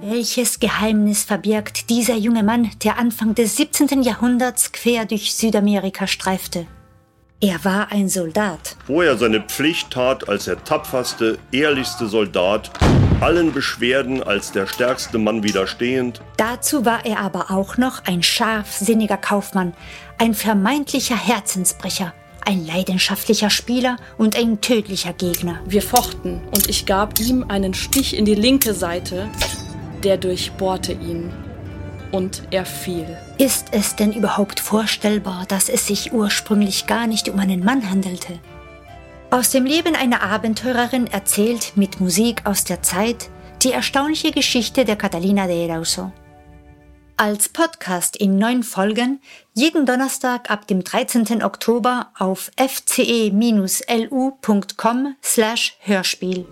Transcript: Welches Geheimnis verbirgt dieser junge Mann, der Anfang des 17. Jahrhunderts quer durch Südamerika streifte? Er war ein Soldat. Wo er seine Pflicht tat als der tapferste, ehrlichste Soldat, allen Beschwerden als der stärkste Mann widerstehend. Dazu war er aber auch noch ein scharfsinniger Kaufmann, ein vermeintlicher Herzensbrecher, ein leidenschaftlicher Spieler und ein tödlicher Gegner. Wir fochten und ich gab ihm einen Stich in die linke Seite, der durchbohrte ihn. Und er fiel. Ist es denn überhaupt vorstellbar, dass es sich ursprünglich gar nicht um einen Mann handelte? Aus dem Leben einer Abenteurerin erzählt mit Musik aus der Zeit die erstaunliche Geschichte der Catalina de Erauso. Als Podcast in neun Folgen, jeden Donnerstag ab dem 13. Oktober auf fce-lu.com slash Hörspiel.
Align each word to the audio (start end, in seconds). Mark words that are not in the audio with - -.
Welches 0.00 0.58
Geheimnis 0.60 1.24
verbirgt 1.24 1.90
dieser 1.90 2.14
junge 2.14 2.42
Mann, 2.42 2.70
der 2.82 2.98
Anfang 2.98 3.34
des 3.34 3.56
17. 3.56 4.02
Jahrhunderts 4.02 4.72
quer 4.72 5.06
durch 5.06 5.34
Südamerika 5.34 6.06
streifte? 6.06 6.66
Er 7.40 7.62
war 7.64 7.92
ein 7.92 8.08
Soldat. 8.08 8.76
Wo 8.86 9.02
er 9.02 9.18
seine 9.18 9.40
Pflicht 9.40 9.90
tat 9.90 10.28
als 10.28 10.46
der 10.46 10.64
tapferste, 10.64 11.38
ehrlichste 11.52 12.06
Soldat, 12.06 12.70
allen 13.20 13.52
Beschwerden 13.52 14.22
als 14.22 14.52
der 14.52 14.66
stärkste 14.66 15.18
Mann 15.18 15.42
widerstehend. 15.42 16.22
Dazu 16.36 16.84
war 16.86 17.04
er 17.04 17.20
aber 17.20 17.50
auch 17.50 17.76
noch 17.76 18.04
ein 18.06 18.22
scharfsinniger 18.22 19.18
Kaufmann, 19.18 19.74
ein 20.16 20.32
vermeintlicher 20.32 21.16
Herzensbrecher, 21.16 22.14
ein 22.46 22.66
leidenschaftlicher 22.66 23.50
Spieler 23.50 23.96
und 24.18 24.36
ein 24.36 24.60
tödlicher 24.60 25.12
Gegner. 25.12 25.60
Wir 25.66 25.82
fochten 25.82 26.40
und 26.54 26.68
ich 26.68 26.86
gab 26.86 27.18
ihm 27.20 27.44
einen 27.48 27.74
Stich 27.74 28.16
in 28.16 28.24
die 28.24 28.34
linke 28.34 28.74
Seite, 28.74 29.28
der 30.02 30.16
durchbohrte 30.16 30.92
ihn. 30.92 31.32
Und 32.12 32.42
er 32.50 32.64
fiel. 32.64 33.16
Ist 33.38 33.68
es 33.72 33.96
denn 33.96 34.12
überhaupt 34.12 34.60
vorstellbar, 34.60 35.46
dass 35.48 35.68
es 35.68 35.86
sich 35.86 36.12
ursprünglich 36.12 36.86
gar 36.86 37.06
nicht 37.06 37.28
um 37.28 37.38
einen 37.40 37.64
Mann 37.64 37.90
handelte? 37.90 38.38
Aus 39.30 39.50
dem 39.50 39.64
Leben 39.64 39.96
einer 39.96 40.22
Abenteurerin 40.22 41.08
erzählt 41.08 41.72
mit 41.74 42.00
Musik 42.00 42.42
aus 42.44 42.62
der 42.62 42.82
Zeit 42.82 43.30
die 43.64 43.72
erstaunliche 43.72 44.30
Geschichte 44.30 44.84
der 44.84 44.94
Catalina 44.94 45.46
de 45.46 45.66
Erauso. 45.66 46.12
Als 47.16 47.48
Podcast 47.48 48.16
in 48.16 48.38
neun 48.38 48.64
Folgen, 48.64 49.20
jeden 49.52 49.86
Donnerstag 49.86 50.50
ab 50.50 50.66
dem 50.66 50.82
13. 50.82 51.44
Oktober 51.44 52.10
auf 52.18 52.50
fce-lu.com 52.56 53.30
slash 55.22 55.76
Hörspiel. 55.78 56.44